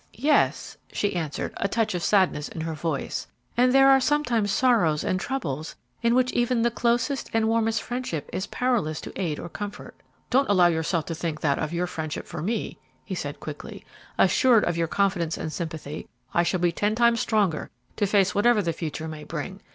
"Yes," 0.13 0.77
she 0.91 1.15
answered, 1.15 1.53
a 1.57 1.67
touch 1.67 1.93
of 1.93 2.01
sadness 2.01 2.49
in 2.49 2.61
her 2.61 2.73
voice; 2.73 3.27
"and 3.55 3.71
there 3.71 3.87
are 3.87 3.99
sometimes 3.99 4.49
sorrows 4.49 5.03
and 5.03 5.19
troubles 5.19 5.75
in 6.01 6.15
which 6.15 6.31
even 6.31 6.63
the 6.63 6.71
closest 6.71 7.29
and 7.35 7.47
warmest 7.47 7.83
friendship 7.83 8.27
is 8.33 8.47
powerless 8.47 8.99
to 9.01 9.13
aid 9.15 9.37
or 9.37 9.47
comfort." 9.47 9.95
"Don't 10.31 10.49
allow 10.49 10.65
yourself 10.65 11.05
to 11.05 11.13
think 11.13 11.41
that 11.41 11.59
of 11.59 11.71
your 11.71 11.85
friendship 11.85 12.25
for 12.25 12.41
me," 12.41 12.79
he 13.05 13.13
said, 13.13 13.39
quickly. 13.39 13.85
"Assured 14.17 14.65
of 14.65 14.75
your 14.75 14.87
confidence 14.87 15.37
and 15.37 15.53
sympathy, 15.53 16.07
I 16.33 16.41
shall 16.41 16.59
be 16.61 16.71
ten 16.71 16.95
times 16.95 17.19
stronger 17.19 17.69
to 17.97 18.07
face 18.07 18.33
whatever 18.33 18.63
the 18.63 18.73
future 18.73 19.07
may 19.07 19.23
bring. 19.23 19.61